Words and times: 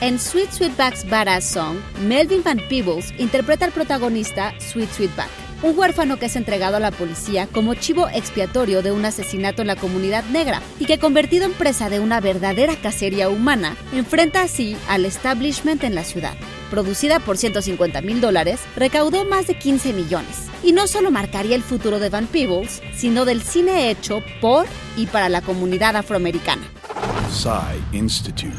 En 0.00 0.18
Sweet 0.18 0.50
Sweetback's 0.50 1.04
Badass 1.10 1.44
Song, 1.44 1.76
Melvin 2.06 2.42
Van 2.42 2.58
Peebles 2.70 3.12
interpreta 3.18 3.66
al 3.66 3.72
protagonista 3.72 4.54
Sweet 4.58 4.90
Sweetback, 4.90 5.28
un 5.62 5.78
huérfano 5.78 6.18
que 6.18 6.24
es 6.24 6.36
entregado 6.36 6.78
a 6.78 6.80
la 6.80 6.90
policía 6.90 7.46
como 7.52 7.74
chivo 7.74 8.08
expiatorio 8.08 8.80
de 8.80 8.92
un 8.92 9.04
asesinato 9.04 9.60
en 9.60 9.68
la 9.68 9.76
comunidad 9.76 10.24
negra 10.32 10.62
y 10.78 10.86
que 10.86 10.98
convertido 10.98 11.44
en 11.44 11.52
presa 11.52 11.90
de 11.90 12.00
una 12.00 12.18
verdadera 12.18 12.76
cacería 12.76 13.28
humana, 13.28 13.76
enfrenta 13.92 14.40
así 14.40 14.74
al 14.88 15.04
establishment 15.04 15.84
en 15.84 15.94
la 15.94 16.04
ciudad. 16.04 16.32
Producida 16.70 17.18
por 17.18 17.36
150 17.36 18.00
mil 18.00 18.22
dólares, 18.22 18.60
recaudó 18.76 19.26
más 19.26 19.48
de 19.48 19.58
15 19.58 19.92
millones. 19.92 20.46
Y 20.62 20.72
no 20.72 20.86
solo 20.86 21.10
marcaría 21.10 21.56
el 21.56 21.62
futuro 21.62 21.98
de 21.98 22.08
Van 22.08 22.26
Peebles, 22.26 22.82
sino 22.96 23.26
del 23.26 23.42
cine 23.42 23.90
hecho 23.90 24.22
por 24.40 24.64
y 24.96 25.04
para 25.06 25.28
la 25.28 25.42
comunidad 25.42 25.94
afroamericana. 25.96 26.62
Psy 27.30 27.80
Institute. 27.92 28.58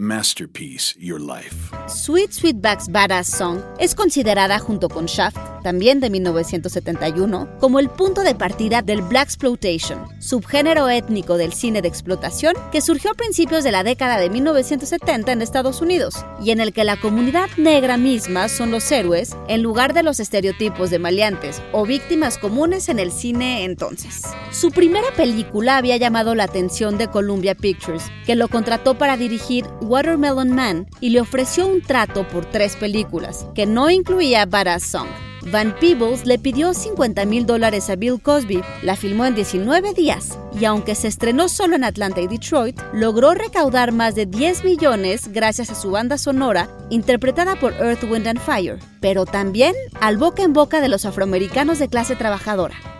Masterpiece 0.00 0.96
Your 0.98 1.20
Life. 1.20 1.70
Sweet 1.86 2.32
Sweetback's 2.32 2.88
Badass 2.88 3.26
Song 3.28 3.62
es 3.78 3.94
considerada 3.94 4.58
junto 4.58 4.88
con 4.88 5.06
Shaft, 5.06 5.38
también 5.62 6.00
de 6.00 6.10
1971, 6.10 7.48
como 7.60 7.78
el 7.78 7.88
punto 7.88 8.22
de 8.22 8.34
partida 8.34 8.82
del 8.82 9.02
Black 9.02 9.28
Exploitation, 9.28 10.06
subgénero 10.20 10.88
étnico 10.88 11.36
del 11.36 11.52
cine 11.52 11.82
de 11.82 11.88
explotación 11.88 12.54
que 12.72 12.80
surgió 12.80 13.10
a 13.10 13.14
principios 13.14 13.64
de 13.64 13.72
la 13.72 13.84
década 13.84 14.18
de 14.18 14.30
1970 14.30 15.32
en 15.32 15.42
Estados 15.42 15.80
Unidos 15.80 16.14
y 16.42 16.50
en 16.50 16.60
el 16.60 16.72
que 16.72 16.84
la 16.84 16.96
comunidad 16.96 17.48
negra 17.56 17.96
misma 17.96 18.48
son 18.48 18.70
los 18.70 18.90
héroes 18.90 19.36
en 19.48 19.62
lugar 19.62 19.94
de 19.94 20.02
los 20.02 20.20
estereotipos 20.20 20.90
de 20.90 20.98
maleantes 20.98 21.62
o 21.72 21.84
víctimas 21.84 22.38
comunes 22.38 22.88
en 22.88 22.98
el 22.98 23.12
cine 23.12 23.64
entonces. 23.64 24.22
Su 24.50 24.70
primera 24.70 25.08
película 25.16 25.76
había 25.76 25.96
llamado 25.96 26.34
la 26.34 26.44
atención 26.44 26.98
de 26.98 27.08
Columbia 27.08 27.54
Pictures, 27.54 28.04
que 28.26 28.34
lo 28.34 28.48
contrató 28.48 28.96
para 28.96 29.16
dirigir 29.16 29.66
Watermelon 29.82 30.50
Man 30.50 30.86
y 31.00 31.10
le 31.10 31.20
ofreció 31.20 31.66
un 31.66 31.82
trato 31.82 32.26
por 32.28 32.46
tres 32.46 32.76
películas, 32.76 33.46
que 33.54 33.66
no 33.66 33.90
incluía 33.90 34.46
Badass 34.46 34.84
Song. 34.84 35.08
Van 35.42 35.74
Peebles 35.78 36.26
le 36.26 36.38
pidió 36.38 36.74
50 36.74 37.24
mil 37.24 37.46
dólares 37.46 37.88
a 37.90 37.96
Bill 37.96 38.20
Cosby, 38.20 38.62
la 38.82 38.96
filmó 38.96 39.24
en 39.24 39.34
19 39.34 39.94
días 39.94 40.38
y 40.58 40.64
aunque 40.64 40.94
se 40.94 41.08
estrenó 41.08 41.48
solo 41.48 41.76
en 41.76 41.84
Atlanta 41.84 42.20
y 42.20 42.26
Detroit, 42.26 42.78
logró 42.92 43.34
recaudar 43.34 43.92
más 43.92 44.14
de 44.14 44.26
10 44.26 44.64
millones 44.64 45.32
gracias 45.32 45.70
a 45.70 45.74
su 45.74 45.90
banda 45.90 46.18
sonora 46.18 46.68
interpretada 46.90 47.56
por 47.56 47.72
Earth, 47.74 48.04
Wind 48.04 48.26
and 48.26 48.40
Fire, 48.40 48.78
pero 49.00 49.24
también 49.24 49.74
al 50.00 50.16
boca 50.16 50.42
en 50.42 50.52
boca 50.52 50.80
de 50.80 50.88
los 50.88 51.04
afroamericanos 51.04 51.78
de 51.78 51.88
clase 51.88 52.16
trabajadora. 52.16 52.97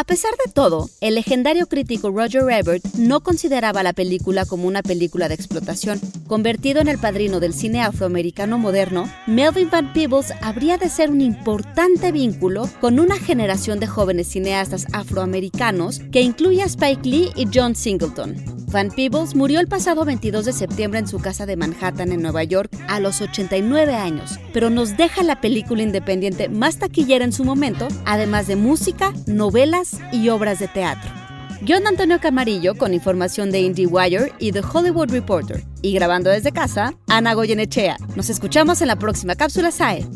A 0.00 0.04
pesar 0.04 0.30
de 0.42 0.50
todo, 0.50 0.88
el 1.02 1.14
legendario 1.14 1.66
crítico 1.66 2.10
Roger 2.10 2.44
Ebert 2.50 2.82
no 2.94 3.20
consideraba 3.20 3.82
la 3.82 3.92
película 3.92 4.46
como 4.46 4.66
una 4.66 4.82
película 4.82 5.28
de 5.28 5.34
explotación. 5.34 6.00
Convertido 6.26 6.80
en 6.80 6.88
el 6.88 6.96
padrino 6.96 7.38
del 7.38 7.52
cine 7.52 7.82
afroamericano 7.82 8.56
moderno, 8.56 9.12
Melvin 9.26 9.68
Van 9.68 9.92
Peebles 9.92 10.32
habría 10.40 10.78
de 10.78 10.88
ser 10.88 11.10
un 11.10 11.20
importante 11.20 12.12
vínculo 12.12 12.66
con 12.80 12.98
una 12.98 13.18
generación 13.18 13.78
de 13.78 13.88
jóvenes 13.88 14.28
cineastas 14.28 14.86
afroamericanos 14.94 16.00
que 16.10 16.22
incluye 16.22 16.62
a 16.62 16.66
Spike 16.66 17.06
Lee 17.06 17.32
y 17.36 17.46
John 17.52 17.76
Singleton. 17.76 18.59
Van 18.72 18.88
Peebles 18.88 19.34
murió 19.34 19.58
el 19.58 19.66
pasado 19.66 20.04
22 20.04 20.44
de 20.44 20.52
septiembre 20.52 21.00
en 21.00 21.08
su 21.08 21.18
casa 21.18 21.44
de 21.44 21.56
Manhattan, 21.56 22.12
en 22.12 22.22
Nueva 22.22 22.44
York, 22.44 22.70
a 22.86 23.00
los 23.00 23.20
89 23.20 23.96
años, 23.96 24.38
pero 24.52 24.70
nos 24.70 24.96
deja 24.96 25.24
la 25.24 25.40
película 25.40 25.82
independiente 25.82 26.48
más 26.48 26.78
taquillera 26.78 27.24
en 27.24 27.32
su 27.32 27.42
momento, 27.42 27.88
además 28.04 28.46
de 28.46 28.54
música, 28.54 29.12
novelas 29.26 29.98
y 30.12 30.28
obras 30.28 30.60
de 30.60 30.68
teatro. 30.68 31.10
John 31.66 31.88
Antonio 31.88 32.20
Camarillo 32.20 32.76
con 32.76 32.94
información 32.94 33.50
de 33.50 33.60
IndieWire 33.60 34.32
y 34.38 34.52
The 34.52 34.62
Hollywood 34.62 35.10
Reporter. 35.10 35.64
Y 35.82 35.92
grabando 35.92 36.30
desde 36.30 36.52
casa, 36.52 36.94
Ana 37.08 37.34
Goyenechea. 37.34 37.96
Nos 38.14 38.30
escuchamos 38.30 38.80
en 38.82 38.88
la 38.88 38.96
próxima 38.96 39.34
cápsula 39.34 39.72
SAE. 39.72 40.06